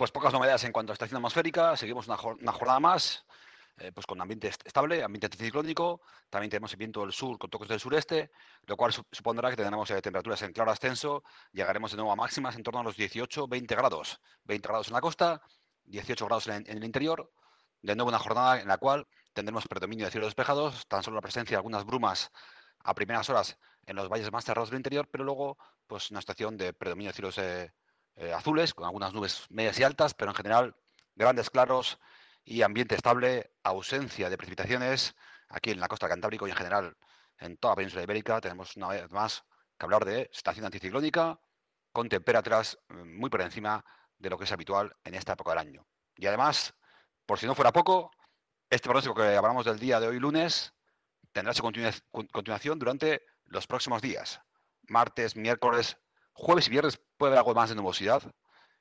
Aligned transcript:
Pues 0.00 0.12
pocas 0.12 0.32
novedades 0.32 0.64
en 0.64 0.72
cuanto 0.72 0.92
a 0.92 0.94
estación 0.94 1.18
atmosférica. 1.18 1.76
Seguimos 1.76 2.08
una, 2.08 2.16
jornada 2.16 2.80
más, 2.80 3.26
eh, 3.76 3.92
pues 3.92 4.06
con 4.06 4.18
ambiente 4.18 4.48
estable, 4.48 5.02
ambiente 5.02 5.26
anticiclónico. 5.26 6.00
También 6.30 6.48
tenemos 6.48 6.72
el 6.72 6.78
viento 6.78 7.02
del 7.02 7.12
sur 7.12 7.36
con 7.36 7.50
toques 7.50 7.68
del 7.68 7.80
sureste, 7.80 8.30
lo 8.64 8.78
cual 8.78 8.94
supondrá 8.94 9.50
que 9.50 9.56
tendremos 9.56 9.90
eh, 9.90 10.00
temperaturas 10.00 10.40
en 10.40 10.54
claro 10.54 10.70
ascenso. 10.70 11.22
Llegaremos 11.52 11.90
de 11.90 11.98
nuevo 11.98 12.12
a 12.12 12.16
máximas 12.16 12.56
en 12.56 12.62
torno 12.62 12.80
a 12.80 12.82
los 12.82 12.96
18-20 12.96 13.76
grados. 13.76 14.22
20 14.44 14.66
grados 14.66 14.86
en 14.88 14.94
la 14.94 15.02
costa, 15.02 15.42
18 15.84 16.24
grados 16.24 16.46
en, 16.46 16.64
el 16.66 16.82
interior. 16.82 17.30
De 17.82 17.94
nuevo 17.94 18.08
una 18.08 18.18
jornada 18.18 18.58
en 18.58 18.68
la 18.68 18.78
cual 18.78 19.06
tendremos 19.34 19.68
predominio 19.68 20.06
de 20.06 20.12
cielos 20.12 20.28
despejados, 20.28 20.86
tan 20.86 21.02
solo 21.02 21.16
la 21.16 21.20
presencia 21.20 21.56
de 21.56 21.58
algunas 21.58 21.84
brumas 21.84 22.32
a 22.84 22.94
primeras 22.94 23.28
horas 23.28 23.58
en 23.84 23.96
los 23.96 24.08
valles 24.08 24.32
más 24.32 24.46
cerrados 24.46 24.70
del 24.70 24.78
interior, 24.78 25.10
pero 25.12 25.24
luego 25.24 25.58
pues 25.86 26.10
una 26.10 26.20
estación 26.20 26.56
de 26.56 26.72
predominio 26.72 27.10
de 27.10 27.14
cielos 27.14 27.36
eh, 27.36 27.74
eh, 28.20 28.34
azules, 28.34 28.74
con 28.74 28.84
algunas 28.84 29.14
nubes 29.14 29.46
medias 29.48 29.78
y 29.78 29.82
altas, 29.82 30.12
pero 30.12 30.30
en 30.30 30.34
general 30.34 30.76
grandes 31.14 31.48
claros 31.48 31.98
y 32.44 32.60
ambiente 32.60 32.94
estable, 32.94 33.50
ausencia 33.62 34.28
de 34.28 34.36
precipitaciones 34.36 35.14
aquí 35.48 35.70
en 35.70 35.80
la 35.80 35.88
costa 35.88 36.06
del 36.06 36.12
Cantábrico 36.12 36.46
y 36.46 36.50
en 36.50 36.56
general 36.56 36.96
en 37.38 37.56
toda 37.56 37.72
la 37.72 37.76
península 37.76 38.02
ibérica. 38.02 38.38
Tenemos 38.42 38.76
una 38.76 38.88
vez 38.88 39.10
más 39.10 39.42
que 39.78 39.86
hablar 39.86 40.04
de 40.04 40.28
estación 40.32 40.66
anticiclónica 40.66 41.40
con 41.92 42.10
temperaturas 42.10 42.78
eh, 42.90 42.94
muy 43.04 43.30
por 43.30 43.40
encima 43.40 43.82
de 44.18 44.28
lo 44.28 44.36
que 44.36 44.44
es 44.44 44.52
habitual 44.52 44.94
en 45.02 45.14
esta 45.14 45.32
época 45.32 45.52
del 45.52 45.60
año. 45.60 45.86
Y 46.16 46.26
además, 46.26 46.74
por 47.24 47.38
si 47.38 47.46
no 47.46 47.54
fuera 47.54 47.72
poco, 47.72 48.10
este 48.68 48.86
pronóstico 48.86 49.14
que 49.14 49.34
hablamos 49.34 49.64
del 49.64 49.78
día 49.78 49.98
de 49.98 50.08
hoy 50.08 50.18
lunes 50.18 50.74
tendrá 51.32 51.54
su 51.54 51.62
continuación 51.62 52.78
durante 52.78 53.22
los 53.46 53.66
próximos 53.66 54.02
días. 54.02 54.42
Martes, 54.88 55.36
miércoles, 55.36 55.96
Jueves 56.42 56.68
y 56.68 56.70
viernes 56.70 56.98
puede 57.18 57.32
haber 57.32 57.40
algo 57.40 57.52
más 57.52 57.68
de 57.68 57.74
nubosidad 57.74 58.22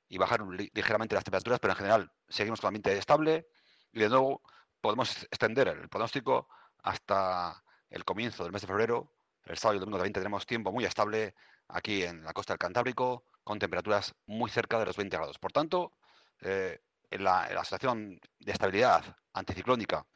y 0.08 0.18
bajar 0.18 0.40
ligeramente 0.74 1.14
las 1.14 1.26
temperaturas, 1.26 1.60
pero 1.60 1.74
en 1.74 1.78
general 1.78 2.12
seguimos 2.30 2.62
con 2.62 2.74
estable 2.86 3.50
y 3.92 4.00
de 4.00 4.08
nuevo 4.08 4.42
podemos 4.80 5.24
extender 5.24 5.68
el 5.68 5.90
pronóstico 5.90 6.48
hasta 6.84 7.62
el 7.90 8.06
comienzo 8.06 8.44
del 8.44 8.54
mes 8.54 8.62
de 8.62 8.68
febrero. 8.68 9.12
El 9.44 9.58
sábado 9.58 9.74
y 9.74 9.78
el 9.78 9.80
domingo 9.82 9.98
también 9.98 10.14
tendremos 10.14 10.46
tiempo 10.46 10.72
muy 10.72 10.86
estable 10.86 11.36
aquí 11.68 12.04
en 12.04 12.24
la 12.24 12.32
costa 12.32 12.54
del 12.54 12.60
Cantábrico 12.60 13.26
con 13.44 13.60
temperaturas 13.60 14.16
muy 14.26 14.50
cerca 14.50 14.80
de 14.80 14.86
los 14.86 14.96
20 14.96 15.18
grados. 15.18 15.38
Por 15.38 15.52
tanto, 15.52 15.92
eh, 16.40 16.80
en, 17.12 17.26
la, 17.26 17.50
en 17.50 17.56
la 17.56 17.66
situación 17.66 18.22
de 18.40 18.52
estabilidad 18.54 19.18
anticiclónica 19.34 20.08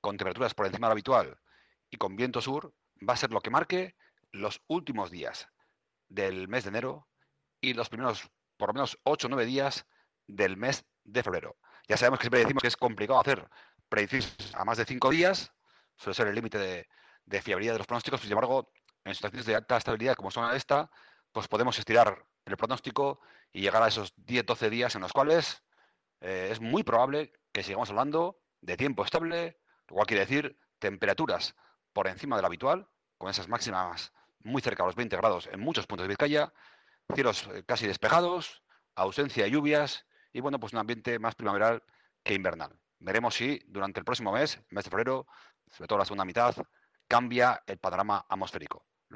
con 0.00 0.16
temperaturas 0.16 0.54
por 0.54 0.64
encima 0.64 0.86
de 0.86 0.92
lo 0.92 0.92
habitual 0.92 1.38
y 1.90 1.98
con 1.98 2.16
viento 2.16 2.40
sur 2.40 2.72
va 3.06 3.12
a 3.12 3.18
ser 3.18 3.32
lo 3.32 3.42
que 3.42 3.50
marque 3.50 3.96
los 4.32 4.62
últimos 4.66 5.10
días 5.10 5.46
del 6.08 6.48
mes 6.48 6.64
de 6.64 6.70
enero 6.70 7.08
y 7.60 7.74
los 7.74 7.88
primeros, 7.88 8.30
por 8.56 8.68
lo 8.68 8.74
menos, 8.74 8.98
8 9.04 9.26
o 9.26 9.30
9 9.30 9.46
días 9.46 9.86
del 10.26 10.56
mes 10.56 10.84
de 11.04 11.22
febrero. 11.22 11.56
Ya 11.88 11.96
sabemos 11.96 12.18
que 12.18 12.24
siempre 12.24 12.40
decimos 12.40 12.62
que 12.62 12.68
es 12.68 12.76
complicado 12.76 13.20
hacer 13.20 13.48
predicciones 13.88 14.54
a 14.54 14.64
más 14.64 14.78
de 14.78 14.84
5 14.84 15.10
días, 15.10 15.52
suele 15.96 16.14
ser 16.14 16.28
el 16.28 16.34
límite 16.34 16.58
de, 16.58 17.42
fiabilidad 17.42 17.74
de 17.74 17.78
los 17.78 17.86
pronósticos, 17.86 18.20
sin 18.20 18.32
embargo, 18.32 18.72
en 19.04 19.14
situaciones 19.14 19.46
de 19.46 19.54
alta 19.54 19.76
estabilidad 19.76 20.14
como 20.14 20.30
son 20.30 20.54
esta, 20.54 20.90
pues 21.32 21.48
podemos 21.48 21.78
estirar 21.78 22.24
el 22.44 22.56
pronóstico 22.56 23.20
y 23.52 23.60
llegar 23.60 23.82
a 23.82 23.88
esos 23.88 24.14
10-12 24.16 24.70
días 24.70 24.94
en 24.94 25.02
los 25.02 25.12
cuales 25.12 25.62
eh, 26.20 26.48
es 26.50 26.60
muy 26.60 26.82
probable 26.82 27.32
que 27.52 27.62
sigamos 27.62 27.90
hablando 27.90 28.40
de 28.60 28.76
tiempo 28.76 29.04
estable, 29.04 29.60
lo 29.88 29.94
cual 29.94 30.06
quiere 30.06 30.20
decir 30.20 30.58
temperaturas 30.78 31.54
por 31.92 32.08
encima 32.08 32.36
de 32.36 32.42
lo 32.42 32.46
habitual, 32.46 32.88
con 33.18 33.30
esas 33.30 33.48
máximas 33.48 34.12
muy 34.46 34.62
cerca 34.62 34.82
de 34.82 34.88
los 34.88 34.96
20 34.96 35.16
grados 35.16 35.48
en 35.52 35.60
muchos 35.60 35.86
puntos 35.86 36.04
de 36.04 36.08
Vizcaya, 36.08 36.52
cielos 37.14 37.48
eh, 37.52 37.64
casi 37.66 37.86
despejados, 37.86 38.62
ausencia 38.94 39.44
de 39.44 39.50
lluvias 39.50 40.06
y 40.32 40.40
bueno, 40.40 40.58
pues 40.58 40.72
un 40.72 40.78
ambiente 40.78 41.18
más 41.18 41.34
primaveral 41.34 41.82
que 42.22 42.34
invernal. 42.34 42.78
Veremos 42.98 43.34
si 43.34 43.60
durante 43.66 44.00
el 44.00 44.04
próximo 44.04 44.32
mes, 44.32 44.60
mes 44.70 44.84
de 44.84 44.90
febrero, 44.90 45.26
sobre 45.70 45.88
todo 45.88 45.98
la 45.98 46.04
segunda 46.04 46.24
mitad, 46.24 46.54
cambia 47.08 47.62
el 47.66 47.78
panorama 47.78 48.24
atmosférico. 48.28 48.84